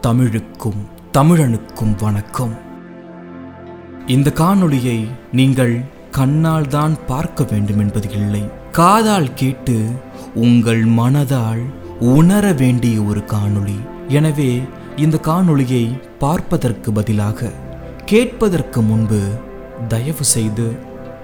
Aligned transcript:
தமிழுக்கும் 0.00 0.78
தமிழனுக்கும் 1.12 1.94
வணக்கம். 2.00 2.52
இந்த 4.06 4.30
காணொளியை 4.30 5.08
நீங்கள் 5.32 5.74
கண்ணால் 6.10 6.68
தான் 6.68 6.94
பார்க்க 7.06 7.44
வேண்டும் 7.50 7.78
என்பது 7.78 8.10
இல்லை. 8.10 8.50
காதால் 8.70 9.34
கேட்டு 9.34 9.76
உங்கள் 10.34 10.84
மனதால் 10.84 11.62
உணர 11.98 12.52
வேண்டிய 12.52 13.02
ஒரு 13.02 13.20
காணொளி. 13.20 13.78
எனவே 14.08 14.62
இந்த 14.96 15.18
காணொளியை 15.18 15.84
பார்ப்பதற்கு 16.18 16.92
பதிலாக 16.92 17.50
கேட்பதற்கு 18.04 18.82
முன்பு 18.82 19.20
தயவு 19.88 20.24
செய்து 20.24 20.68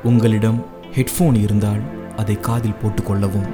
உங்களிடம் 0.02 0.64
ஹெட்ஃபோன் 0.96 1.34
இருந்தால் 1.34 1.82
அதை 2.16 2.40
காதில் 2.40 2.80
போட்டுக்கொள்ளவும் 2.82 3.48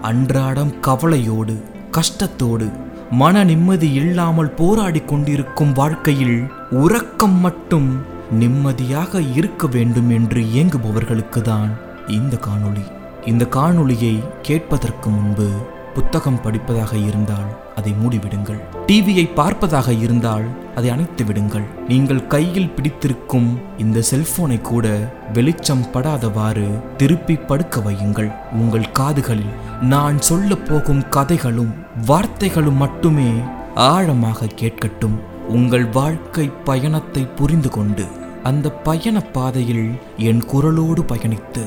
அன்றாடம் 0.00 0.80
கவலையோடு 0.80 1.54
கஷ்டத்தோடு 1.90 2.66
மன 3.10 3.44
நிம்மதி 3.44 3.92
இல்லாமல் 3.92 4.50
போராடி 4.50 5.00
கொண்டிருக்கும் 5.00 5.72
வாழ்க்கையில் 5.72 6.46
உறக்கம் 6.70 7.40
மட்டும் 7.40 8.02
நிம்மதியாக 8.30 9.20
இருக்க 9.20 9.66
வேண்டும் 9.66 10.10
என்று 10.10 10.40
இயங்குபவர்களுக்கு 10.40 11.40
தான் 11.40 11.76
இந்த 12.06 12.36
காணொளி. 12.36 12.84
இந்த 13.24 13.46
காணொளியை 13.50 14.24
கேட்பதற்கு 14.42 15.10
முன்பு 15.10 15.50
புத்தகம் 15.94 16.40
படிப்பதாக 16.44 17.06
இருந்தால் 17.06 17.74
அதை 17.76 17.94
மூடிவிடுங்கள். 18.04 18.60
டிவியை 18.86 19.30
பார்ப்பதாக 19.36 20.00
இருந்தால் 20.00 20.44
அதை 20.78 20.88
அணைத்து 20.90 21.24
விடுங்கள். 21.24 21.66
நீங்கள் 21.88 22.26
கையில் 22.26 22.72
பிடித்திருக்கும் 22.76 23.48
இந்த 23.78 24.02
செல்போனை 24.10 24.58
கூட 24.60 24.86
வெளிச்சம் 25.32 25.84
படாதவாறு 25.92 26.66
திருப்பி 26.96 27.36
படுக்க 27.50 27.80
வையுங்கள். 27.80 28.30
உங்கள் 28.52 28.92
காதுகளில் 28.92 29.54
நான் 29.94 30.18
சொல்ல 30.30 30.54
போகும் 30.68 31.02
கதைகளும் 31.08 31.72
வார்த்தைகளும் 32.08 32.82
மட்டுமே 32.84 33.30
ஆழமாக 33.74 34.52
கேட்கட்டும். 34.62 35.16
உங்கள் 35.48 35.86
வாழ்க்கை 35.90 36.46
பயணத்தை 36.64 37.24
புரிந்து 37.40 37.70
கொண்டு 37.70 38.06
அந்த 38.42 38.70
பயண 38.88 39.20
பாதையில் 39.36 39.86
என் 40.28 40.42
குரலோடு 40.52 41.02
பயணித்து 41.12 41.62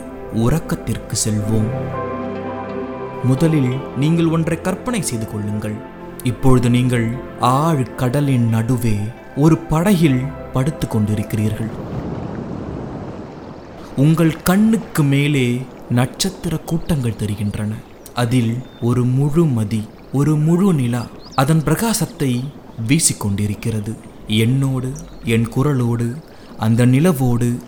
உறக்கத்திற்கு 0.46 1.16
செல்வோம். 1.26 1.70
முதலில் 3.24 3.72
நீங்கள் 4.02 4.30
ஒன்றை 4.36 4.58
கற்பனை 4.62 5.02
செய்து 5.02 5.28
கொள்ளுங்கள். 5.32 5.78
இப்பொழுது 6.24 6.70
நீங்கள் 6.70 7.18
ஆழ் 7.40 7.96
கடலின் 7.96 8.50
நடுவே 8.50 8.96
ஒரு 9.36 9.58
படகில் 9.58 10.24
படுத்துக் 10.54 10.96
கொண்டிருக்கிறீர்கள். 10.96 11.70
உங்கள் 13.96 14.42
கண்ணுக்கு 14.42 15.04
மேலே 15.04 15.62
நட்சத்திர 15.90 16.58
கூட்டங்கள் 16.58 17.16
தெரிகின்றன. 17.16 17.74
அதில் 18.14 18.58
ஒரு 18.82 19.04
முழு 19.04 19.46
மதி 19.46 19.88
ஒரு 20.14 20.36
முழு 20.36 20.74
நிலா 20.74 21.06
அதன் 21.36 21.64
பிரகாசத்தை 21.64 22.44
வீசிக்கொண்டிருக்கிறது. 22.88 23.96
என்னோடு 24.28 24.92
என் 25.24 25.48
குரலோடு 25.48 26.16
அந்த 26.58 26.86
நிலவோடு 26.86 27.60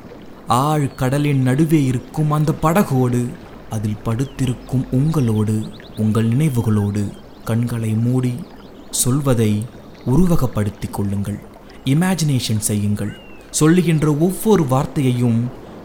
ஆழ் 0.47 0.95
கடலின் 0.95 1.41
நடுவே 1.41 1.83
இருக்கும் 1.83 2.31
அந்த 2.31 2.53
படகோடு 2.61 3.27
அதில் 3.69 4.01
படுத்திருக்கும் 4.03 4.85
உங்களோடு 4.91 5.63
உங்கள் 5.97 6.27
நினைவுகளோடு. 6.27 7.20
கண்களை 7.49 7.91
மூடி 8.05 8.33
சொல்வதை 9.01 9.51
உருவகப்படுத்தி 10.13 10.87
கொள்ளுங்கள். 10.91 11.39
இமேஜினேஷன் 11.85 12.63
செய்யுங்கள். 12.69 13.11
சொல்லுகின்ற 13.59 14.07
ஒவ்வொரு 14.27 14.63
வார்த்தையையும் 14.73 15.39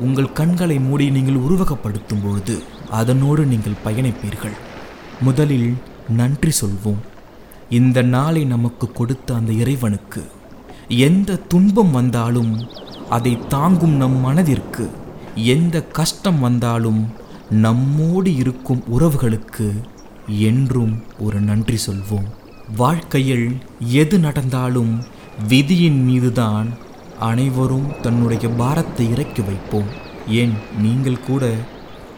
உங்கள் 0.06 0.32
கண்களை 0.38 0.78
மூடி 0.86 1.06
நீங்கள் 1.10 1.42
உருவகப்படுத்தும் 1.46 2.22
பொழுது 2.24 2.56
அதனோடு 2.90 3.44
நீங்கள் 3.52 3.82
பயணிப்பீர்கள். 3.84 4.56
முதலில் 5.20 5.70
நன்றி 6.20 6.52
சொல்வோம். 6.60 7.02
இந்த 7.78 7.98
நாளை 8.14 8.42
நமக்கு 8.44 8.86
கொடுத்த 8.92 9.28
அந்த 9.34 9.52
இறைவனுக்கு 9.62 10.22
எந்த 11.06 11.40
துன்பம் 11.52 11.90
வந்தாலும் 11.90 12.52
அதை 13.16 13.32
தாங்கும் 13.48 13.96
நம் 14.02 14.18
மனதிற்கு 14.20 14.84
எந்த 15.54 15.76
கஷ்டம் 15.98 16.38
வந்தாலும் 16.40 17.00
நம்மோடு 17.64 18.30
இருக்கும் 18.42 18.82
உறவுகளுக்கு 18.88 19.66
என்றும் 20.28 21.02
ஒரு 21.18 21.40
நன்றி 21.40 21.78
சொல்வோம். 21.86 22.26
வாழ்க்கையில் 22.76 23.56
எது 23.78 24.18
நடந்தாலும் 24.18 25.02
விதியின் 25.48 26.04
மீதுதான் 26.04 26.68
அனைவரும் 27.20 28.00
தன்னுடைய 28.02 28.48
பாரத்தை 28.48 29.10
இறக்கி 29.10 29.42
வைப்போம். 29.42 29.86
ஏன்? 30.28 30.52
நீங்கள் 30.80 31.20
கூட 31.20 31.54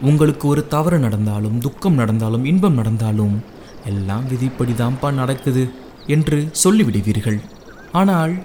உங்களுக்கு 0.01 0.47
ஒரு 0.47 0.67
தவறு 0.67 0.99
நடந்தாலும் 0.99 1.59
துக்கம் 1.59 1.93
நடந்தாலும் 1.93 2.45
இன்பம் 2.45 2.73
நடந்தாலும் 2.73 3.43
எல்லாம் 3.85 4.27
விதிப்படி 4.27 4.71
தான்ப்பா 4.71 5.13
நடக்குது 5.13 5.69
என்று 6.07 6.51
சொல்லிவிடுவீர்கள். 6.63 7.41
ஆனால் 7.91 8.43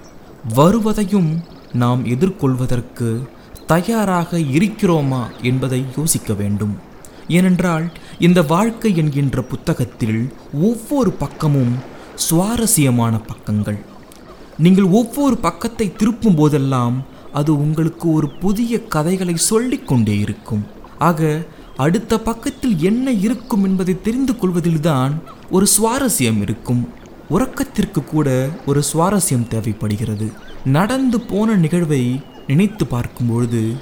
வருவதையும் 0.55 1.43
நாம் 1.73 2.05
எதிர்கொள்வதற்கு 2.05 3.27
தயாராக 3.67 4.37
இருக்கிறோமா 4.37 5.23
என்பதை 5.41 5.85
யோசிக்க 5.97 6.33
வேண்டும். 6.33 6.93
ஏனென்றால் 7.27 7.91
இந்த 8.19 8.41
வாழ்க்கை 8.41 8.97
என்கின்ற 8.97 9.41
புத்தகத்தில் 9.41 10.33
ஒவ்வொரு 10.53 11.11
பக்கமும் 11.11 11.73
சுவாரஸ்யமான 12.15 13.19
பக்கங்கள். 13.19 13.77
நீங்கள் 14.57 14.83
ஒவ்வொரு 14.83 15.37
பக்கத்தை 15.37 15.93
திருப்பும் 15.97 16.35
போதெல்லாம் 16.35 17.03
அது 17.33 17.57
உங்களுக்கு 17.57 18.13
ஒரு 18.13 18.29
புதிய 18.29 18.83
கதைகளை 18.83 19.37
சொல்லிக்கொண்டே 19.37 20.19
இருக்கும். 20.19 20.65
ஆக 20.99 21.45
அடுத்த 21.77 22.19
பக்கத்தில் 22.19 22.77
என்ன 22.79 23.11
இருக்கும் 23.11 23.63
என்பதை 23.63 24.01
தெரிந்து 24.01 24.33
கொள்வதில்தான் 24.33 25.13
ஒரு 25.49 25.67
சுவாரஸ்யம் 25.81 26.41
இருக்கும். 26.41 26.87
உறக்கத்திற்கு 27.29 28.03
கூட 28.03 28.49
ஒரு 28.65 28.83
சுவாரஸ்யம் 28.93 29.47
தேவைப்படுகிறது. 29.47 30.31
நடந்து 30.65 31.19
போன 31.21 31.55
நிகழ்வை 31.55 32.21
நினைத்து 32.47 32.85
பார்க்கும்பொழுது 32.85 33.75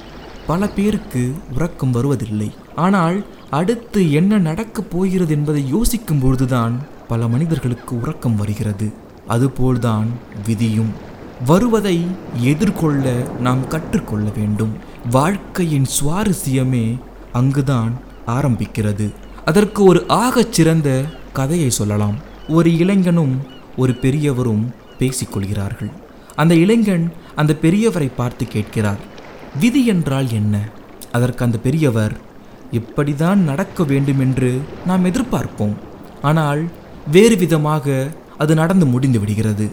பல 0.46 0.70
பேருக்கு 0.70 1.34
உறக்கம் 1.54 1.92
வருவதில்லை. 1.92 2.52
ஆனால் 2.76 3.26
அடுத்து 3.50 4.12
என்ன 4.12 4.38
நடக்கப் 4.38 4.90
போகிறது 4.90 5.34
என்பதை 5.34 5.68
யோசிக்கும் 5.68 6.20
பொழுதுதான் 6.20 6.88
பல 7.08 7.28
மனிதர்களுக்கு 7.28 8.00
உறக்கம் 8.00 8.36
வருகிறது. 8.36 8.94
அதுபோல்தான் 9.28 10.08
விதியும். 10.46 10.94
வருவதை 11.46 12.20
எதிர்கொள்ள 12.32 13.32
நாம் 13.40 13.68
கற்றுக்கொள்ள 13.68 14.32
வேண்டும். 14.32 14.74
வாழ்க்கையின் 15.12 15.86
சுவாரஸ்யமே 16.02 17.00
அங்குதான் 17.32 18.02
ஆரம்பிக்கிறது. 18.28 19.16
அதற்கு 19.46 19.84
ஒரு 19.84 20.06
ஆகச் 20.08 20.52
சிறந்த 20.52 21.06
கதையை 21.34 21.70
சொல்லலாம். 21.70 22.16
ஒரு 22.48 22.78
இளைஞனும் 22.78 23.42
ஒரு 23.78 23.96
பெரியவரும் 23.96 24.74
பேசிக்கொள்கிறார்கள். 25.00 25.92
அந்த 26.36 26.56
இளைஞன் 26.56 27.12
அந்த 27.36 27.58
பெரியவரை 27.62 28.12
பார்த்து 28.16 28.48
கேட்கிறார். 28.48 29.12
விதி 29.60 29.86
என்றால் 29.86 30.32
என்ன? 30.32 30.56
அதற்கு 31.12 31.46
அந்த 31.46 31.58
பெரியவர் 31.58 32.14
இப்படிதான் 32.72 33.36
நடக்க 33.36 33.84
வேண்டும் 33.84 34.20
என்று 34.20 34.60
நாம் 34.86 35.06
எதிர்பார்ப்போம். 35.06 35.76
ஆனால் 36.22 36.62
வேறு 37.12 37.38
விதமாக 37.38 38.08
அது 38.38 38.56
நடந்து 38.56 38.86
முடிந்து 38.86 39.20
விடுகிறது. 39.20 39.70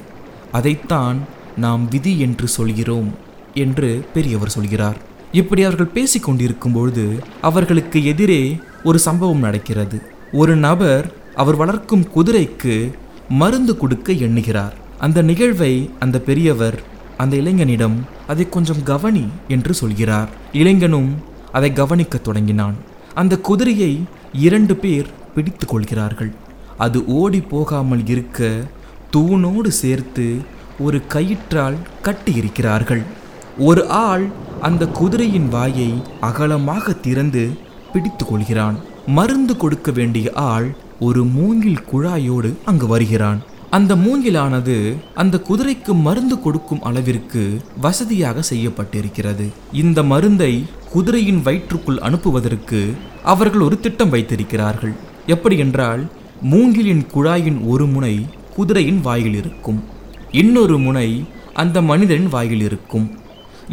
அதைத்தான் 0.53 1.19
நாம் 1.57 1.89
விதி 1.89 2.21
என்று 2.21 2.49
சொல்கிறோம் 2.49 3.09
என்று 3.55 4.05
பெரியவர் 4.15 4.49
சொல்கிறார். 4.49 4.99
இப்படி 5.33 5.63
அவர்கள் 5.63 5.95
பேசிக்கொண்டிருக்கும் 5.95 6.73
பொழுது 6.73 7.23
அவர்களுக்கு 7.41 8.05
எதிரே 8.05 8.57
ஒரு 8.85 8.99
சம்பவம் 8.99 9.39
நடக்கிறது. 9.39 10.03
ஒரு 10.33 10.57
நபர் 10.57 11.13
அவர் 11.35 11.57
வளர்க்கும் 11.57 12.09
குதிரைக்கு 12.17 12.93
மருந்து 13.29 13.77
கொடுக்க 13.77 14.13
எண்ணுகிறார். 14.13 14.75
அந்த 14.99 15.23
நிகழ்வை 15.23 15.91
அந்த 15.99 16.21
பெரியவர் 16.21 16.79
அந்த 17.17 17.37
இளைஞனிடம் 17.37 17.97
அதை 18.33 18.45
கொஞ்சம் 18.49 18.83
கவனி 18.91 19.25
என்று 19.55 19.73
சொல்கிறார். 19.81 20.31
இளைஞனும் 20.61 21.11
அதை 21.57 21.71
கவனிக்க 21.81 22.19
தொடங்கினான். 22.19 22.77
அந்த 23.21 23.35
குதிரையை 23.49 23.93
இரண்டு 24.47 24.75
பேர் 24.83 25.09
பிடித்து 25.35 25.67
கொள்கிறார்கள். 25.67 26.33
அது 26.85 26.99
ஓடி 27.21 27.41
போகாமல் 27.55 28.05
இருக்க 28.07 28.51
தூணோடு 29.15 29.71
சேர்த்து 29.83 30.27
ஒரு 30.79 30.99
கயிற்றால் 31.15 31.79
கட்டியிருக்கிறார்கள். 32.07 33.03
ஒரு 33.69 33.83
ஆள் 34.07 34.25
அந்த 34.69 34.85
குதிரையின் 34.99 35.49
வாயை 35.49 35.91
அகலமாக 36.29 36.93
திறந்து 37.07 37.45
பிடித்து 37.93 38.25
கொள்கிறான். 38.27 38.77
மருந்து 39.17 39.55
கொடுக்க 39.57 39.91
வேண்டிய 39.99 40.27
ஆள் 40.53 40.69
ஒரு 41.07 41.23
மூங்கில் 41.37 41.85
குழாயோடு 41.93 42.51
அங்கு 42.65 42.87
வருகிறான். 42.87 43.41
அந்த 43.77 43.93
மூங்கிலானது 44.05 44.77
அந்த 45.15 45.37
குதிரைக்கு 45.49 45.93
மருந்து 46.07 46.37
கொடுக்கும் 46.45 46.83
அளவிற்கு 46.89 47.43
வசதியாக 47.85 48.43
செய்யப்பட்டிருக்கிறது. 48.51 49.47
இந்த 49.83 50.03
மருந்தை 50.03 50.53
குதிரையின் 50.95 51.43
வயிற்றுக்குள் 51.47 52.01
அனுப்புவதற்கு 52.07 52.81
அவர்கள் 53.33 53.61
ஒரு 53.61 53.81
திட்டம் 53.81 54.13
வைத்திருக்கிறார்கள். 54.15 54.95
எப்படி 55.27 55.59
என்றால் 55.59 56.03
மூங்கிலின் 56.53 57.05
குழாயின் 57.15 57.61
ஒரு 57.73 57.87
முனை 57.87 58.15
குதிரையின் 58.57 59.01
வாயில் 59.01 59.35
இருக்கும். 59.35 59.81
இன்னொரு 60.43 60.79
முனை 60.79 61.09
அந்த 61.55 61.79
மனிதனின் 61.83 62.29
வாயில் 62.29 62.61
இருக்கும். 62.61 63.07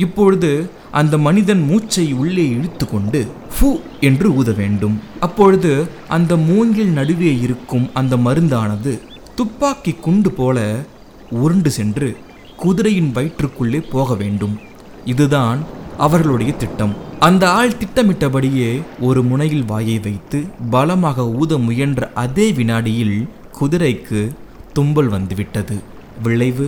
இப்பொழுது 0.05 0.51
அந்த 0.91 1.15
மனிதன் 1.17 1.61
மூச்சை 1.69 2.07
உள்ளே 2.13 2.47
இழுத்துக்கொண்டு 2.55 3.19
ஃபு 3.55 3.69
என்று 4.00 4.27
ஊத 4.35 4.51
வேண்டும். 4.51 4.95
அப்பொழுது 5.19 5.71
அந்த 6.07 6.33
மூங்கில் 6.50 6.95
நடுவே 7.00 7.31
இருக்கும் 7.45 7.85
அந்த 7.93 8.17
மருந்தானது 8.17 8.93
துப்பாக்கி 9.38 9.92
குண்டு 10.06 10.30
போல 10.31 10.60
உருண்டு 11.42 11.72
சென்று 11.72 12.07
குதிரையின் 12.62 13.10
வயிற்றுக்குள்ளே 13.12 13.80
போக 13.92 14.16
வேண்டும். 14.16 14.56
இதுதான் 15.06 15.60
அவர்களுடைய 15.98 16.51
திட்டம். 16.54 16.94
அந்த 17.19 17.44
ஆள் 17.51 17.75
திட்டமிட்டபடியே 17.81 18.69
ஒரு 19.00 19.22
முனையில் 19.24 19.66
வாயை 19.66 19.98
வைத்து 20.00 20.39
பலமாக 20.69 21.28
ஊத 21.42 21.57
முயன்ற 21.57 22.10
அதே 22.24 22.48
வினாடியில் 22.51 23.18
குதிரைக்கு 23.60 24.22
தும்பல் 24.74 25.10
வந்துவிட்டது. 25.16 25.78
விளைவு 26.24 26.68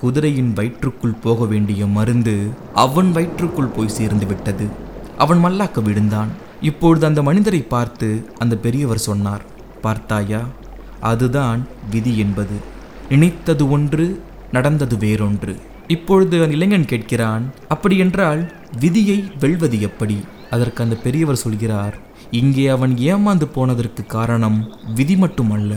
குதிரையின் 0.00 0.52
வயிற்றுக்குள் 0.52 1.20
போக 1.22 1.44
வேண்டிய 1.44 1.86
மருந்து 1.86 2.36
அவன் 2.84 3.10
வயிற்றுக்குள் 3.12 3.74
போய் 3.76 3.96
சேர்ந்து 3.98 4.26
விட்டது. 4.26 4.68
அவன் 5.18 5.42
மல்லாக்க 5.44 5.82
விழுந்தான். 5.82 6.30
இப்பொழுது 6.60 7.06
அந்த 7.06 7.22
மனிதரை 7.22 7.62
பார்த்து 7.74 8.10
அந்த 8.38 8.56
பெரியவர் 8.66 9.06
சொன்னார் 9.08 9.44
பார்த்தாயா 9.80 10.42
அதுதான் 11.00 11.66
விதி 11.90 12.18
என்பது. 12.18 12.56
நினைத்தது 13.08 13.70
ஒன்று 13.70 14.22
நடந்தது 14.52 14.96
வேறொன்று. 14.96 15.56
இப்பொழுது 15.88 16.42
அந்த 16.42 16.54
இளைஞன் 16.54 16.84
கேட்கிறான் 16.84 17.42
அப்படியென்றால் 17.68 18.52
விதியை 18.80 19.24
வெல்வது 19.40 19.80
எப்படி? 19.80 20.24
அதற்கு 20.50 20.82
அந்த 20.82 20.96
பெரியவர் 20.96 21.36
சொல்கிறார் 21.36 21.98
இங்கே 22.30 22.66
அவன் 22.66 22.94
ஏமாந்து 22.94 23.44
போனதற்கு 23.44 24.06
காரணம் 24.06 24.72
விதி 24.94 25.16
மட்டுமல்ல 25.16 25.74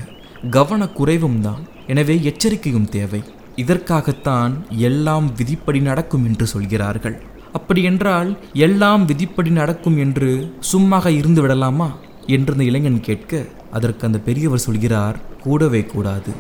கவனக்குறைவும் 0.52 1.40
தான். 1.40 1.68
எனவே 1.88 2.22
எச்சரிக்கையும் 2.24 2.90
தேவை. 2.90 3.24
இதற்காகத்தான் 3.56 4.66
எல்லாம் 4.70 5.32
விதிப்படி 5.36 5.80
நடக்கும் 5.80 6.26
என்று 6.26 6.48
சொல்கிறார்கள். 6.48 7.22
அப்படியென்றால் 7.54 8.38
எல்லாம் 8.54 9.06
விதிப்படி 9.06 9.50
நடக்கும் 9.50 9.98
என்று 9.98 10.54
சும்மாக 10.60 11.12
இருந்து 11.12 11.42
விடலாமா? 11.42 11.98
என்று 12.26 12.52
அந்த 12.52 12.64
இளைஞன் 12.64 13.02
கேட்க 13.02 13.46
அதற்கு 13.72 14.06
அந்த 14.08 14.20
பெரியவர் 14.28 14.66
சொல்கிறார் 14.68 15.18
கூடவே 15.44 15.82
கூடாது. 15.94 16.32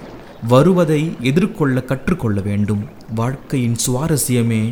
வருவதை 0.47 1.01
எதிர்கொள்ள 1.21 1.81
கற்றுக்கொள்ள 1.81 2.39
வேண்டும். 2.41 2.83
வாழ்க்கையின் 3.15 3.77
சுவாரஸ்யமே 3.85 4.63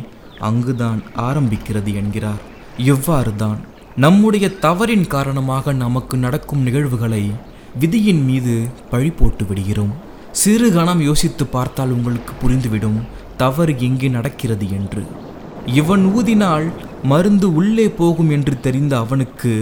அங்குதான் 0.48 1.00
ஆரம்பிக்கிறது 1.28 1.92
என்கிறார். 1.94 2.42
எவ்வாறு 2.94 3.32
தான் 3.36 3.58
நம்முடைய 3.96 4.46
தவறின் 4.62 5.06
காரணமாக 5.06 5.72
நமக்கு 5.84 6.16
நடக்கும் 6.16 6.62
நிகழ்வுகளை 6.62 7.24
விதியின் 7.78 8.22
மீது 8.24 8.54
பழி 8.90 9.10
போட்டு 9.10 9.44
விடுகிறோம். 9.44 9.94
சிறு 10.32 10.68
கணம் 10.72 11.00
யோசித்து 11.00 11.44
பார்த்தால் 11.46 11.94
உங்களுக்கு 11.96 12.32
புரிந்துவிடும் 12.42 12.98
தவறு 13.36 13.74
எங்கே 13.78 14.08
நடக்கிறது 14.08 14.66
என்று. 14.70 15.02
இவன் 15.80 16.04
ஊதினால் 16.18 16.66
மருந்து 17.02 17.48
உள்ளே 17.54 17.86
போகும் 18.00 18.30
என்று 18.30 18.54
தெரிந்த 18.60 18.94
அவனுக்கு 18.98 19.52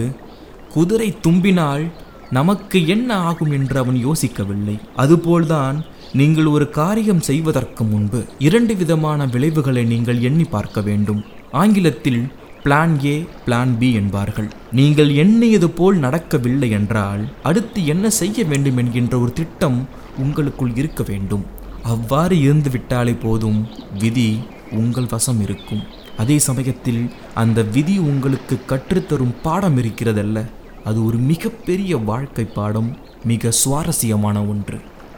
குதிரை 0.73 1.09
தும்பினால் 1.27 1.83
நமக்கு 2.31 2.87
என்ன 2.87 3.09
ஆகும் 3.15 3.51
என்று 3.51 3.77
அவன் 3.79 3.99
யோசிக்கவில்லை. 4.05 4.79
அதுபோல்தான் 4.95 5.77
நீங்கள் 6.13 6.45
ஒரு 6.45 6.69
காரியம் 6.69 7.21
செய்வதற்கு 7.21 7.83
முன்பு 7.83 8.25
இரண்டு 8.37 8.75
விதமான 8.75 9.25
விளைவுகளை 9.25 9.83
நீங்கள் 9.85 10.19
எண்ணி 10.19 10.43
பார்க்க 10.43 10.81
வேண்டும். 10.81 11.23
ஆங்கிலத்தில் 11.51 12.21
பிளான் 12.63 12.95
ஏ 13.05 13.25
பிளான் 13.45 13.73
பி 13.77 13.93
என்பார்கள். 13.93 14.49
நீங்கள் 14.71 15.11
எண்ணியது 15.23 15.69
போல் 15.69 15.97
நடக்கவில்லை 15.97 16.69
என்றால் 16.69 17.23
அடுத்து 17.43 17.85
என்ன 17.85 18.09
செய்ய 18.09 18.43
வேண்டும் 18.43 18.77
என்கின்ற 18.77 19.19
ஒரு 19.19 19.33
திட்டம் 19.33 19.87
உங்களுக்குள் 20.17 20.73
இருக்க 20.75 21.03
வேண்டும். 21.03 21.45
அவ்வாறு 21.83 22.39
இருந்து 22.39 22.69
விட்டாலே 22.69 23.13
போதும் 23.25 23.67
விதி 23.99 24.29
உங்கள் 24.71 25.11
வசம் 25.11 25.41
இருக்கும். 25.41 25.83
அதே 26.17 26.39
சமயத்தில் 26.39 27.03
அந்த 27.33 27.61
விதி 27.75 27.97
உங்களுக்கு 27.97 28.55
கற்றுத்தரும் 28.67 29.35
பாடம் 29.41 29.77
இருக்கிறதல்ல. 29.77 30.45
அது 30.87 30.99
ஒரு 31.05 31.17
மிகப்பெரிய 31.31 31.97
வாழ்க்கை 32.09 32.45
பாடம் 32.57 32.89
மிக 33.23 33.51
சுவாரஸ்யமான 33.61 34.37
ஒன்று. 34.51 34.77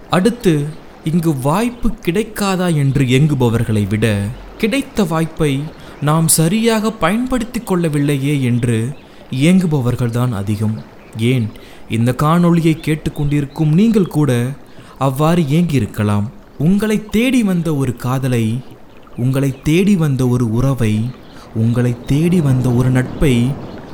அடுத்து 0.09 0.53
இங்கு 1.03 1.31
வாய்ப்பு 1.41 1.87
கிடைக்காதா 2.05 2.67
என்று 2.75 3.03
இயங்குபவர்களை 3.05 3.83
விட 3.87 4.05
கிடைத்த 4.57 5.03
வாய்ப்பை 5.03 5.51
நாம் 6.01 6.27
சரியாக 6.39 6.91
பயன்படுத்தி 7.03 7.59
கொள்ளவில்லையே 7.59 8.35
என்று 8.41 8.77
இயங்குபவர்கள்தான் 9.31 10.33
அதிகம். 10.41 10.77
ஏன்? 11.31 11.47
இந்த 11.89 12.11
காணொளியை 12.23 12.73
கேட்டுக்கொண்டிருக்கும் 12.79 13.73
நீங்கள் 13.73 14.13
கூட 14.17 14.31
அவ்வாறு 14.97 15.41
ஏங்கியிருக்கலாம் 15.41 16.27
உங்களை 16.57 16.97
தேடி 17.05 17.41
வந்த 17.43 17.69
ஒரு 17.75 17.93
காதலை 17.95 18.45
உங்களை 19.17 19.49
தேடி 19.63 19.95
வந்த 19.95 20.27
ஒரு 20.27 20.45
உறவை 20.51 20.93
உங்களை 21.55 21.93
தேடி 22.05 22.39
வந்த 22.41 22.67
ஒரு 22.71 22.89
நட்பை 22.89 23.33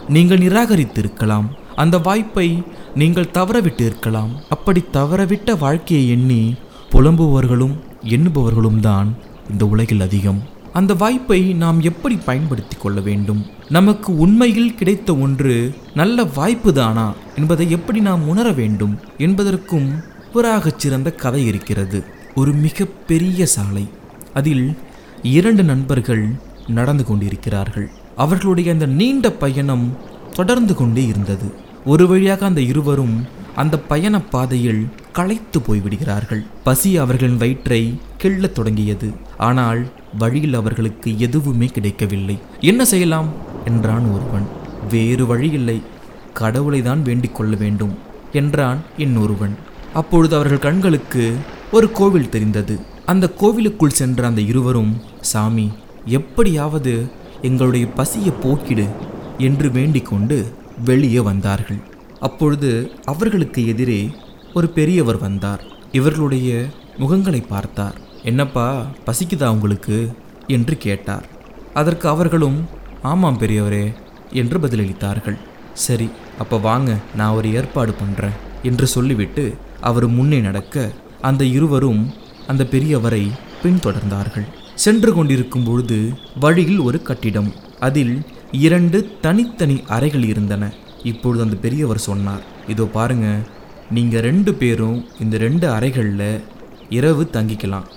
நீங்கள் 0.10 0.38
நிராகரித்திருக்கலாம். 0.38 1.48
அந்த 1.76 1.98
வாய்ப்பை 1.98 2.64
நீங்கள் 2.96 3.32
தவறவிட்டு 3.34 3.86
இருக்கலாம் 3.86 4.30
அப்படி 4.50 4.84
தவறவிட்ட 4.94 5.58
வாழ்க்கையை 5.58 6.10
எண்ணி 6.10 6.56
புலம்புபவர்களும் 6.92 7.80
எண்ணுபவர்களும் 8.04 8.80
தான் 8.80 9.16
இந்த 9.52 9.68
உலகில் 9.68 10.02
அதிகம். 10.02 10.42
அந்த 10.74 10.94
வாய்ப்பை 10.94 11.54
நாம் 11.54 11.82
எப்படி 11.82 12.16
பயன்படுத்தி 12.16 12.76
கொள்ள 12.76 13.02
வேண்டும்? 13.02 13.46
நமக்கு 13.70 14.18
உண்மையில் 14.18 14.76
கிடைத்த 14.76 15.16
ஒன்று 15.16 15.74
நல்ல 15.94 16.24
வாய்ப்பு 16.24 16.74
தானா? 16.74 17.14
என்பதை 17.38 17.72
எப்படி 17.72 18.00
நாம் 18.00 18.28
உணர 18.28 18.52
வேண்டும்? 18.52 19.00
என்பதற்கும் 19.18 20.02
புறாகச் 20.34 20.80
சிறந்த 20.80 21.12
கதை 21.12 21.46
இருக்கிறது. 21.46 22.04
ஒரு 22.36 22.54
மிக 22.54 22.86
பெரிய 23.08 23.46
சாலை. 23.46 23.88
அதில் 24.34 24.78
இரண்டு 25.24 25.64
நண்பர்கள் 25.64 26.40
நடந்து 26.68 27.06
கொண்டிருக்கிறார்கள். 27.06 27.92
அவர்களுடைய 28.16 28.72
அந்த 28.72 28.86
நீண்ட 28.86 29.32
பயணம் 29.32 29.98
தொடர்ந்து 30.34 30.76
கொண்டே 30.76 31.06
இருந்தது. 31.06 31.64
ஒரு 31.86 32.08
வழியாக 32.08 32.46
அந்த 32.46 32.62
இருவரும் 32.62 33.26
அந்த 33.56 33.80
பயண 33.80 34.22
பாதையில் 34.22 34.88
களைத்து 35.12 35.60
போய்விடுகிறார்கள் 35.60 36.46
பசி 36.64 36.98
அவர்களின் 36.98 37.38
வயிற்றை 37.38 38.00
கிள்ளத் 38.18 38.56
தொடங்கியது. 38.56 39.14
ஆனால் 39.38 39.92
வழியில் 40.18 40.54
அவர்களுக்கு 40.54 41.20
எதுவுமே 41.20 41.66
கிடைக்கவில்லை. 41.66 42.38
என்ன 42.60 42.86
செய்யலாம்? 42.86 43.30
என்றான் 43.66 44.06
ஒருவன். 44.06 44.48
வேறு 44.90 45.26
வழி 45.26 45.50
இல்லை. 45.50 45.82
கடவுளை 46.34 46.82
தான் 46.82 47.02
வேண்டிக் 47.02 47.36
கொள்ள 47.36 47.56
வேண்டும் 47.56 47.98
என்றான் 48.32 48.78
இன்னொருவன். 48.98 49.56
அப்பொழுது 49.94 50.36
அவர்கள் 50.36 50.60
கண்களுக்கு 50.60 51.36
ஒரு 51.72 51.92
கோவில் 51.92 52.30
தெரிந்தது. 52.30 52.80
அந்த 53.06 53.30
கோவிலுக்குள் 53.30 53.90
சென்ற 53.90 54.28
அந்த 54.28 54.42
இருவரும் 54.42 55.02
சாமி 55.22 55.72
எப்படியாவது 56.06 57.12
எங்களுடைய 57.42 57.88
பசியை 57.88 58.30
போக்கிடு 58.30 58.88
என்று 59.38 59.72
வேண்டிக் 59.72 60.06
கொண்டு 60.06 60.64
வெளியே 60.84 61.20
வந்தார்கள். 61.20 61.80
அப்பொழுது 62.20 62.92
அவர்களுக்கு 63.06 63.68
எதிரே 63.68 64.10
ஒரு 64.54 64.70
பெரியவர் 64.70 65.18
வந்தார். 65.18 65.64
இவர்களுடைய 65.92 66.66
முகங்களை 67.00 67.48
பார்த்தார். 67.48 67.98
என்னப்பா 68.24 68.86
பசிக்குதா 69.06 69.48
உங்களுக்கு? 69.48 70.12
என்று 70.48 70.78
கேட்டார். 70.78 71.26
அதற்கு 71.74 72.08
அவர்களும் 72.08 72.70
ஆமாம் 73.02 73.40
பெரியவரே 73.40 73.94
என்று 74.32 74.60
பதிலளித்தார்கள். 74.60 75.38
சரி 75.74 76.10
அப்போ 76.40 76.58
வாங்க 76.58 76.98
நான் 77.16 77.36
ஒரு 77.36 77.54
ஏற்பாடு 77.54 77.92
பண்ணுறேன் 77.92 78.36
என்று 78.64 78.88
சொல்லிவிட்டு 78.88 79.56
அவர் 79.82 80.08
முன்னே 80.08 80.40
நடக்க 80.40 80.92
அந்த 81.22 81.44
இருவரும் 81.44 82.14
அந்த 82.48 82.64
பெரியவரை 82.72 83.32
பின்தொடர்ந்தார்கள். 83.64 84.46
சென்று 84.76 85.14
கொண்டிருக்கும் 85.14 85.64
பொழுது 85.64 86.14
வழியில் 86.40 86.80
ஒரு 86.80 87.02
கட்டிடம் 87.02 87.54
அதில் 87.80 88.22
இரண்டு 88.52 89.18
தனித்தனி 89.22 89.84
அறைகள் 89.88 90.24
இருந்தன. 90.24 90.72
இப்பொழுது 91.04 91.44
அந்த 91.44 91.56
பெரியவர் 91.56 91.98
சொன்னார் 91.98 92.44
இதோ 92.68 92.84
பாருங்க 92.84 93.28
நீங்கள் 93.92 94.22
ரெண்டு 94.22 94.54
பேரும் 94.54 95.06
இந்த 95.20 95.38
ரெண்டு 95.38 95.68
அறைகளில் 95.68 96.42
இரவு 96.90 97.30
தங்கிக்கலாம். 97.34 97.88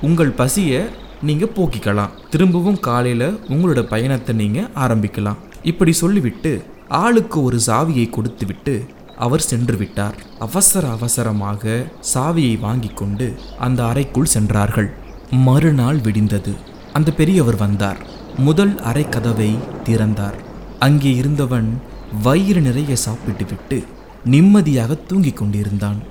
உங்கள் 0.00 0.30
பசியை 0.30 0.82
நீங்கள் 1.22 1.52
போக்கிக்கலாம். 1.56 2.14
திரும்பவும் 2.30 2.80
காலையில் 2.80 3.38
உங்களோட 3.48 3.82
பயணத்தை 3.82 4.34
நீங்கள் 4.34 4.70
ஆரம்பிக்கலாம். 4.74 5.36
இப்படி 5.62 5.92
சொல்லிவிட்டு 5.92 6.64
ஆளுக்கு 6.88 7.42
ஒரு 7.42 7.60
சாவியை 7.66 8.10
கொடுத்துவிட்டு 8.10 8.86
அவர் 9.16 9.40
சென்று 9.40 9.76
விட்டார். 9.76 10.16
அவசர 10.38 10.88
அவசரமாக 10.88 11.86
சாவியை 12.14 12.60
வாங்கி 12.60 12.90
கொண்டு 12.94 13.34
அந்த 13.58 13.84
அறைக்குள் 13.84 14.32
சென்றார்கள். 14.34 14.90
மறுநாள் 15.30 15.96
விடிந்தது. 15.96 16.54
அந்த 16.92 17.10
பெரியவர் 17.10 17.56
வந்தார். 17.56 18.13
முதல் 18.38 18.80
அறை 18.80 19.08
கதவை 19.08 19.58
திறந்தார். 19.84 20.34
அங்கே 20.78 21.14
இருந்தவன் 21.14 21.80
வயிறு 22.22 22.60
நிறைய 22.60 22.96
சாப்பிட்டுவிட்டு 22.96 23.84
நிம்மதியாக 24.24 24.94
தூங்கிக் 24.94 25.36
கொண்டிருந்தான். 25.36 26.02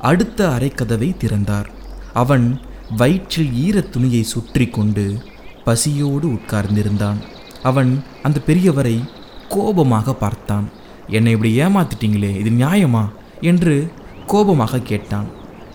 அடுத்த 0.00 0.48
அறைக்கதவை 0.48 1.16
திறந்தார். 1.16 1.70
அவன் 2.12 2.60
வயிற்றில் 2.96 3.50
ஈரத் 3.50 3.88
துணியை 3.88 4.22
சுற்றி 4.22 4.68
கொண்டு 4.68 5.22
பசியோடு 5.64 6.28
உட்கார்ந்திருந்தான். 6.28 7.16
அவன் 7.62 8.02
அந்த 8.22 8.40
பெரியவரை 8.46 9.08
கோபமாக 9.48 10.14
பார்த்தான். 10.14 10.68
என்னை 11.08 11.32
இப்படி 11.32 11.60
ஏமாத்திட்டீங்களே 11.60 12.46
இது 12.46 12.50
நியாயமா? 12.50 13.08
என்று 13.40 13.92
கோபமாக 14.26 14.78
கேட்டான். 14.78 15.26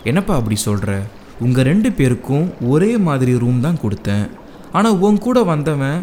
என்னப்பா 0.04 0.36
அப்படி 0.36 0.56
சொல்கிற 0.56 1.02
உங்கள் 1.40 1.64
ரெண்டு 1.64 1.92
பேருக்கும் 1.92 2.54
ஒரே 2.62 2.98
மாதிரி 2.98 3.38
ரூம் 3.38 3.62
தான் 3.62 3.78
கொடுத்தேன். 3.82 4.30
ஆனால் 4.78 5.00
உன் 5.08 5.18
கூட 5.18 5.38
வந்தவன் 5.44 6.00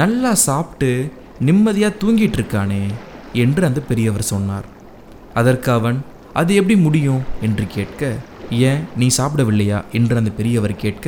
நல்லா 0.00 0.32
சாப்பிட்டு 0.48 0.90
நிம்மதியாக 1.46 1.98
தூங்கிட்டு 2.02 2.38
இருக்கானே 2.38 2.82
என்று 3.42 3.62
அந்த 3.68 3.80
பெரியவர் 3.90 4.30
சொன்னார். 4.32 4.66
அதற்கு 5.34 5.70
அவன் 5.70 5.98
அது 6.40 6.52
எப்படி 6.54 6.76
முடியும்? 6.76 7.22
என்று 7.46 7.64
கேட்க 7.76 8.02
ஏன் 8.68 8.82
நீ 9.00 9.06
சாப்பிடவில்லையா? 9.18 9.78
என்று 9.98 10.14
அந்த 10.20 10.30
பெரியவர் 10.38 10.74
கேட்க 10.76 11.06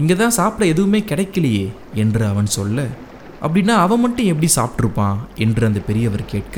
இங்கே 0.00 0.14
தான் 0.14 0.36
சாப்பிட 0.38 0.64
எதுவுமே 0.72 1.00
கிடைக்கலையே 1.10 1.66
என்று 2.02 2.22
அவன் 2.26 2.48
சொல்ல 2.58 2.78
அப்படின்னா 3.42 3.74
அவன் 3.84 4.02
மட்டும் 4.04 4.30
எப்படி 4.32 4.48
சாப்பிட்ருப்பான் 4.56 5.18
என்று 5.44 5.62
அந்த 5.66 5.80
பெரியவர் 5.88 6.24
கேட்க 6.26 6.56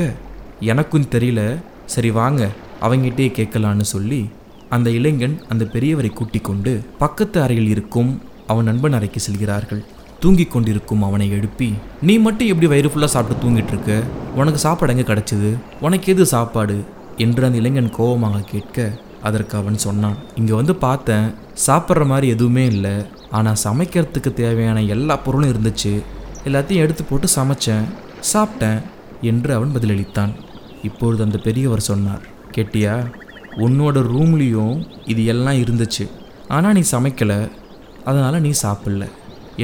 எனக்கும் 0.73 1.11
தெரியல. 1.15 1.41
சரி 1.95 2.11
வாங்க 2.11 2.43
அவங்கிட்டே 2.87 3.27
கேட்கலான்னு 3.39 3.87
சொல்லி 3.95 4.21
அந்த 4.75 4.89
இளைஞன் 4.99 5.37
அந்த 5.49 5.65
பெரியவரை 5.75 6.11
கூட்டிக் 6.13 6.47
கொண்டு 6.49 6.73
பக்கத்து 6.99 7.39
அறையில் 7.43 7.71
இருக்கும் 7.75 8.11
அவன் 8.51 8.69
நண்பன் 8.71 8.97
அறைக்கு 8.99 9.21
செல்கிறார்கள். 9.27 9.83
தூங்கிக் 10.23 10.53
கொண்டிருக்கும் 10.53 11.03
அவனை 11.07 11.27
எழுப்பி 11.37 11.69
நீ 12.09 12.15
மட்டும் 12.27 12.51
எப்படி 12.53 12.69
வயிறு 12.73 12.89
ஃபுல்லாக 12.93 13.13
சாப்பிட்டு 13.15 13.43
தூங்கிட்டு 13.43 13.73
இருக்க? 13.75 13.95
உனக்கு 14.41 14.61
சாப்பாடு 14.67 14.93
எங்கே 14.95 15.07
கிடச்சிது? 15.11 15.51
உனக்கு 15.87 16.13
எது 16.13 16.27
சாப்பாடு? 16.35 16.77
என்று 17.25 17.45
அந்த 17.47 17.59
இளைஞன் 17.63 17.91
கோபமாக 17.97 18.47
கேட்க 18.53 18.87
அதற்கு 19.23 19.55
அவன் 19.59 19.77
சொன்னான் 19.85 20.17
இங்கே 20.39 20.55
வந்து 20.61 20.75
பார்த்தேன் 20.87 21.27
சாப்பிட்ற 21.67 22.07
மாதிரி 22.07 22.27
எதுவுமே 22.35 22.65
இல்லை. 22.67 22.95
ஆனால் 23.31 23.61
சமைக்கிறதுக்கு 23.65 24.31
தேவையான 24.41 24.83
எல்லா 24.95 25.17
பொருளும் 25.17 25.53
இருந்துச்சு. 25.53 25.93
எல்லாத்தையும் 26.49 26.83
எடுத்து 26.85 27.05
போட்டு 27.05 27.29
சமைச்சேன் 27.37 27.87
சாப்பிட்டேன் 28.33 28.81
என்று 29.31 29.51
அவன் 29.55 29.75
பதிலளித்தான். 29.77 30.33
இப்பொழுது 30.83 31.23
அந்த 31.25 31.39
பெரியவர் 31.47 31.89
சொன்னார் 31.91 32.25
கேட்டியா 32.57 32.95
உன்னோட 33.65 33.99
ரூம்லேயும் 34.13 34.77
இது 35.13 35.25
எல்லாம் 35.35 35.61
இருந்துச்சு. 35.65 36.05
ஆனால் 36.49 36.77
நீ 36.79 36.83
சமைக்கலை. 36.91 37.39
அதனால் 38.09 38.45
நீ 38.47 38.51
சாப்பிடல 38.63 39.05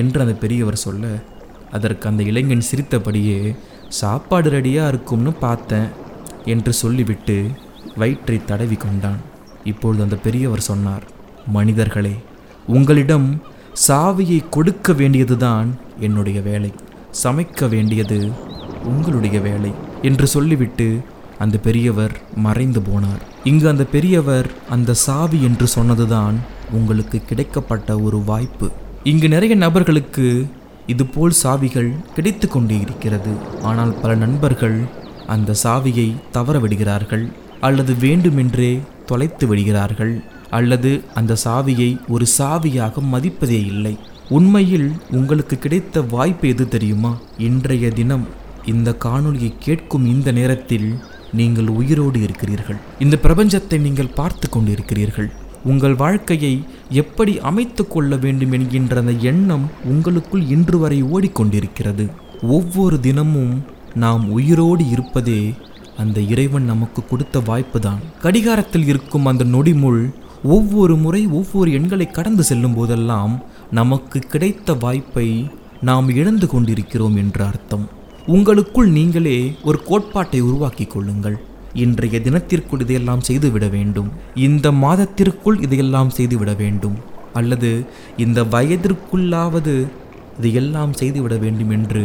என்று 0.01 0.19
அந்த 0.25 0.35
பெரியவர் 0.45 0.85
சொல்ல 0.87 1.07
அதற்கு 1.77 2.05
அந்த 2.11 2.23
இளைஞன் 2.31 2.69
சிரித்தபடியே 2.69 3.41
சாப்பாடு 4.01 4.49
ரெடியாக 4.51 4.91
இருக்கும்னு 4.93 5.33
பார்த்தேன் 5.45 5.89
என்று 6.45 6.73
சொல்லிவிட்டு 6.83 7.37
வயிற்றை 8.01 8.37
தடவி 8.51 8.77
கொண்டான். 8.85 9.21
இப்பொழுது 9.71 10.03
அந்த 10.03 10.17
பெரியவர் 10.27 10.69
சொன்னார் 10.71 11.05
மனிதர்களே 11.57 12.15
உங்களிடம் 12.77 13.29
சாவியை 13.89 14.39
கொடுக்க 14.57 14.93
வேண்டியதுதான் 15.01 15.69
என்னுடைய 16.07 16.39
வேலை. 16.49 16.73
சமைக்க 17.23 17.69
வேண்டியது 17.75 18.19
உங்களுடைய 18.91 19.39
வேலை 19.49 19.73
என்று 20.09 20.27
சொல்லிவிட்டு 20.35 20.89
அந்த 21.39 21.57
பெரியவர் 21.67 22.15
மறைந்து 22.47 22.81
போனார். 22.81 23.23
இங்கு 23.51 23.67
அந்த 23.69 23.85
பெரியவர் 23.95 24.49
அந்த 24.75 24.97
சாவி 25.07 25.39
என்று 25.49 25.67
சொன்னதுதான் 25.77 26.37
உங்களுக்கு 26.79 27.19
கிடைக்கப்பட்ட 27.29 28.03
ஒரு 28.07 28.19
வாய்ப்பு. 28.31 28.69
இங்கு 29.13 29.29
நிறைய 29.29 29.55
நபர்களுக்கு 29.65 30.27
இதுபோல் 30.93 31.35
சாவிகள் 31.43 31.91
கிடைத்து 32.17 32.47
கொண்டே 32.49 32.77
இருக்கிறது. 32.85 33.33
ஆனால் 33.71 33.93
பல 34.03 34.15
நண்பர்கள் 34.25 34.79
அந்த 35.35 35.57
சாவியை 35.65 36.09
தவற 36.37 36.59
விடுகிறார்கள் 36.59 37.25
அல்லது 37.69 37.93
வேண்டுமென்றே 38.05 38.73
தொலைத்து 39.11 39.47
விடுகிறார்கள். 39.47 40.15
அல்லது 40.59 40.91
அந்த 41.19 41.37
சாவியை 41.45 41.91
ஒரு 42.15 42.27
சாவியாக 42.39 43.03
மதிப்பதே 43.13 43.61
இல்லை. 43.73 43.95
உண்மையில் 44.39 44.89
உங்களுக்கு 45.19 45.57
கிடைத்த 45.59 46.03
வாய்ப்பு 46.15 46.49
எது 46.49 46.65
தெரியுமா? 46.69 47.13
இன்றைய 47.49 47.91
தினம் 47.91 48.27
இந்த 48.73 48.91
காணொளியை 49.05 49.53
கேட்கும் 49.67 50.07
இந்த 50.15 50.29
நேரத்தில் 50.33 50.89
நீங்கள் 51.39 51.69
உயிரோடு 51.79 52.19
இருக்கிறீர்கள். 52.27 52.81
இந்த 53.05 53.17
பிரபஞ்சத்தை 53.23 53.79
நீங்கள் 53.87 54.15
பார்த்து 54.19 54.49
கொண்டிருக்கிறீர்கள். 54.49 55.31
உங்கள் 55.65 55.95
வாழ்க்கையை 55.95 56.65
எப்படி 56.91 57.41
அமைத்து 57.41 57.89
கொள்ள 57.89 58.17
வேண்டும் 58.17 58.53
என்கின்ற 58.53 58.97
அந்த 58.97 59.13
எண்ணம் 59.13 59.71
உங்களுக்குள் 59.85 60.47
இன்று 60.47 60.79
வரை 60.79 61.05
ஓடிக்கொண்டிருக்கிறது. 61.05 62.11
ஒவ்வொரு 62.43 63.01
தினமும் 63.01 63.63
நாம் 63.95 64.31
உயிரோடு 64.31 64.89
இருப்பதே 64.89 65.55
அந்த 65.97 66.21
இறைவன் 66.21 66.65
நமக்கு 66.65 67.05
கொடுத்த 67.05 67.39
வாய்ப்புதான். 67.39 67.99
கடிகாரத்தில் 68.21 68.87
இருக்கும் 68.87 69.27
அந்த 69.27 69.45
நொடிமுள் 69.45 70.13
ஒவ்வொரு 70.45 70.97
முறை 70.97 71.27
ஒவ்வொரு 71.27 71.73
எண்களை 71.73 72.11
கடந்து 72.11 72.43
செல்லும் 72.43 72.75
போதெல்லாம் 72.75 73.43
நமக்கு 73.71 74.19
கிடைத்த 74.19 74.75
வாய்ப்பை 74.75 75.51
நாம் 75.81 76.09
இழந்து 76.09 76.47
கொண்டிருக்கிறோம் 76.47 77.17
என்று 77.17 77.45
அர்த்தம். 77.45 77.89
உங்களுக்குள் 78.27 78.89
நீங்களே 78.89 79.55
ஒரு 79.63 79.83
கோட்பாட்டை 79.83 80.41
உருவாக்கிக் 80.41 80.91
கொள்ளுங்கள். 80.91 81.41
இன்றைய 81.75 82.19
தினத்திற்குள் 82.21 82.81
இதையெல்லாம் 82.81 83.21
செய்துவிட 83.21 83.67
வேண்டும். 83.67 84.09
இந்த 84.35 84.73
மாதத்திற்குள் 84.73 85.61
இதையெல்லாம் 85.61 86.11
செய்துவிட 86.11 86.53
வேண்டும். 86.55 86.97
அல்லது 87.33 87.87
இந்த 88.17 88.43
வயதிற்குள்ளாவது 88.43 89.87
இதையெல்லாம் 90.39 90.93
செய்துவிட 90.93 91.37
வேண்டும் 91.37 91.71
என்று 91.71 92.05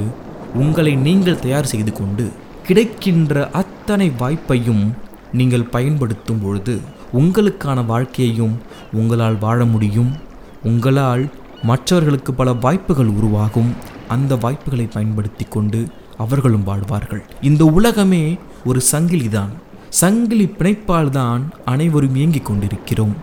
உங்களை 0.54 0.96
நீங்கள் 0.96 1.40
தயார் 1.40 1.66
செய்து 1.66 1.92
கொண்டு 1.92 2.32
கிடைக்கின்ற 2.64 3.50
அத்தனை 3.50 4.12
வாய்ப்பையும் 4.20 4.86
நீங்கள் 5.32 5.64
பயன்படுத்தும் 5.64 6.42
பொழுது 6.44 6.80
உங்களுக்கான 7.14 7.86
வாழ்க்கையையும் 7.86 8.56
உங்களால் 8.94 9.38
வாழ 9.40 9.66
முடியும். 9.66 10.16
உங்களால் 10.64 11.30
மற்றவர்களுக்கு 11.64 12.34
பல 12.34 12.54
வாய்ப்புகள் 12.54 13.06
உருவாகும். 13.06 13.72
அந்த 14.08 14.36
வாய்ப்புகளை 14.36 14.88
பயன்படுத்தி 14.94 15.46
கொண்டு 15.50 15.88
அவர்களும் 16.18 16.64
வாழ்வார்கள். 16.64 17.24
இந்த 17.42 17.66
உலகமே 17.66 18.38
ஒரு 18.70 18.82
சங்கிலிதான் 18.92 19.54
சங்கிலி 20.02 20.46
பிணைப்பால் 20.60 21.10
தான் 21.10 21.44
அனைவரும் 21.66 22.16
இயங்கிக் 22.16 22.46
கொண்டிருக்கிறோம். 22.46 23.16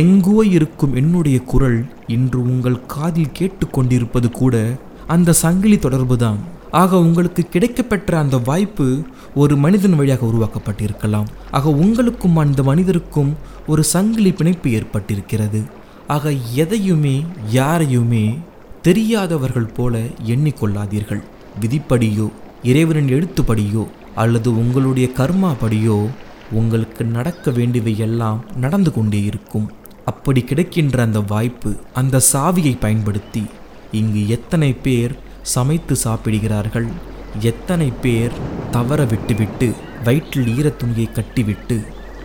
எங்கோ 0.00 0.36
இருக்கும் 0.56 0.94
என்னுடைய 0.94 1.38
குரல் 1.52 1.78
இன்று 2.06 2.40
உங்கள் 2.52 2.78
காதில் 2.94 3.34
கேட்டுக்கொண்டிருப்பது 3.38 4.28
கூட 4.30 4.54
அந்த 5.14 5.34
சங்கிலி 5.44 5.76
தொடர்புதான் 5.76 6.38
ஆக 6.70 6.98
உங்களுக்கு 6.98 7.42
கிடைக்கப்பெற்ற 7.52 8.12
அந்த 8.14 8.36
வாய்ப்பு 8.48 8.86
ஒரு 9.34 9.54
மனிதன் 9.64 9.96
வழியாக 9.96 10.26
உருவாக்கப்பட்டிருக்கலாம். 10.26 11.28
ஆக 11.50 11.70
உங்களுக்கும் 11.84 12.36
அந்த 12.36 12.62
மனிதருக்கும் 12.62 13.30
ஒரு 13.66 13.84
சங்கிலி 13.94 14.32
பிணைப்பு 14.32 14.70
ஏற்பட்டிருக்கிறது. 14.78 15.60
ஆக 16.14 16.32
எதையுமே 16.54 17.16
யாரையுமே 17.50 18.24
தெரியாதவர்கள் 18.82 19.72
போல 19.76 19.98
எண்ணிக்கொள்ளாதீர்கள் 20.32 21.22
விதிப்படியோ 21.60 22.26
இறைவனின் 22.62 23.10
எழுத்துப்படியோ 23.16 23.84
அல்லது 24.22 24.48
உங்களுடைய 24.58 25.08
கர்மாபடியோ 25.18 25.98
உங்களுக்கு 26.50 27.04
நடக்க 27.16 27.50
வேண்டியவை 27.50 27.94
எல்லாம் 27.98 28.40
நடந்து 28.64 28.90
கொண்டே 28.92 29.20
இருக்கும். 29.30 29.68
அப்படி 30.04 30.40
கிடைக்கின்ற 30.40 30.96
அந்த 31.02 31.20
வாய்ப்பு 31.32 31.70
அந்த 32.00 32.20
சாவியை 32.32 32.74
பயன்படுத்தி 32.80 33.42
இங்கு 34.00 34.22
எத்தனை 34.36 34.70
பேர் 34.84 35.14
சமைத்து 35.54 35.96
சாப்பிடுகிறார்கள் 35.96 36.88
எத்தனை 37.40 37.88
பேர் 38.04 38.34
தவற 38.70 39.00
விட்டுவிட்டு 39.04 39.68
வயிற்றில் 40.04 40.50
ஈரத்துணியை 40.56 41.08
கட்டிவிட்டு 41.12 41.76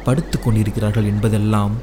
படுத்து 0.05 0.37
கொண்டிருக்கிறார்கள் 0.39 1.05
என்பதெல்லாம் 1.05 1.73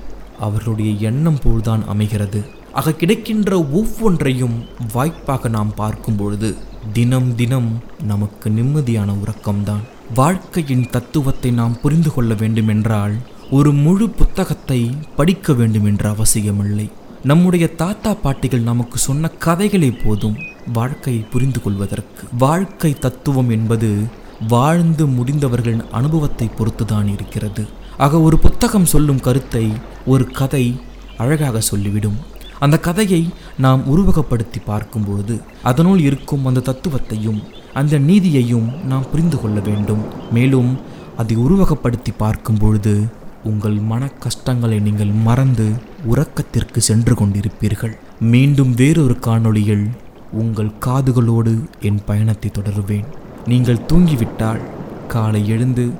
அவர்களுடைய 0.46 0.90
எண்ணம் 1.10 1.40
போல்தான் 1.44 1.84
அமைகிறது. 1.88 2.40
ஆக 2.72 2.92
கிடைக்கின்ற 2.92 3.50
ஒவ்வொன்றையும் 3.80 4.56
வாய்ப்பாக 4.92 5.48
நாம் 5.48 5.72
பார்க்கும் 5.74 6.16
பொழுது 6.16 6.50
தினம் 6.92 7.30
தினம் 7.34 7.70
நமக்கு 8.02 8.48
நிம்மதியான 8.50 9.10
உறக்கம்தான். 9.22 9.84
வாழ்க்கையின் 10.14 10.90
தத்துவத்தை 10.90 11.50
நாம் 11.50 11.80
புரிந்து 11.80 12.12
கொள்ள 12.12 12.34
வேண்டுமென்றால் 12.34 13.14
ஒரு 13.50 13.72
முழு 13.72 14.08
புத்தகத்தை 14.08 14.90
படிக்க 15.16 15.52
வேண்டுமென்ற 15.52 16.10
அவசியமில்லை. 16.10 16.90
நம்முடைய 17.22 17.74
தாத்தா 17.74 18.14
பாட்டிகள் 18.14 18.60
நமக்கு 18.60 18.98
சொன்ன 18.98 19.30
கதைகளே 19.44 20.04
போதும் 20.04 20.36
வாழ்க்கையை 20.72 21.22
புரிந்து 21.22 21.62
கொள்வதற்கு. 21.62 22.28
வாழ்க்கை 22.38 22.98
தத்துவம் 22.98 23.50
என்பது 23.50 24.02
வாழ்ந்து 24.48 25.06
முடிந்தவர்களின் 25.06 25.90
அனுபவத்தை 25.90 26.50
பொறுத்துதான் 26.58 27.12
இருக்கிறது. 27.12 27.66
ஆக 27.96 28.20
ஒரு 28.20 28.38
புத்தகம் 28.38 28.86
சொல்லும் 28.86 29.20
கருத்தை 29.20 29.72
ஒரு 30.06 30.26
கதை 30.26 30.80
அழகாக 31.16 31.60
சொல்லிவிடும். 31.60 32.18
அந்த 32.58 32.78
கதையை 32.78 33.28
நாம் 33.58 33.96
உருவகப்படுத்தி 33.96 34.60
பார்க்கும்பொழுது 34.66 35.40
அதனுள் 35.62 35.98
இருக்கும் 35.98 36.46
அந்த 36.46 36.60
தத்துவத்தையும் 36.60 37.42
அந்த 37.74 37.98
நீதியையும் 37.98 38.68
நாம் 38.84 39.10
புரிந்து 39.10 39.40
கொள்ள 39.40 39.60
வேண்டும். 39.60 40.04
மேலும் 40.30 40.78
அதை 41.16 41.36
உருவகப்படுத்தி 41.36 42.12
பார்க்கும் 42.16 42.56
பொழுது 42.56 43.04
உங்கள் 43.42 43.74
மன 43.74 44.08
கஷ்டங்களை 44.08 44.80
நீங்கள் 44.80 45.12
மறந்து 45.12 45.66
உறக்கத்திற்கு 46.10 46.78
சென்று 46.78 47.14
கொண்டிருப்பீர்கள். 47.14 47.94
மீண்டும் 48.18 48.74
வேறொரு 48.74 49.16
காணொளியில் 49.20 49.86
உங்கள் 50.30 50.72
காதுகளோடு 50.86 51.58
என் 51.80 52.00
பயணத்தை 52.04 52.50
தொடருவேன். 52.50 53.04
நீங்கள் 53.44 53.84
தூங்கிவிட்டால் 53.92 54.60
காலை 55.06 55.48
எழுந்து 55.48 55.90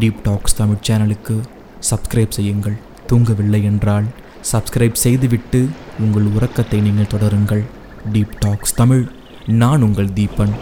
டீப் 0.00 0.22
டாக்ஸ் 0.22 0.56
தமிழ் 0.56 0.84
சேனலுக்கு 0.88 1.40
சப்ஸ்கிரைப் 1.90 2.30
செய்யுங்கள். 2.30 2.76
தூங்கவில்லை 3.12 3.62
என்றால் 3.62 4.04
சப்ஸ்கிரைப் 4.52 4.92
செய்துவிட்டு 4.92 5.68
உங்கள் 5.98 6.24
உறக்கத்தை 6.24 6.80
நீங்கள் 6.80 7.12
தொடருங்கள். 7.14 7.64
Deep 8.12 8.34
talks 8.38 8.74
Tamil. 8.74 9.08
நான் 9.46 9.82
உங்கள் 9.82 10.12
தீபன். 10.12 10.54